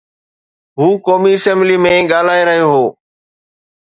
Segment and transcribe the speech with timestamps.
[0.77, 2.85] هو قومي اسيمبلي ۾ ڳالهائي رهيو هو.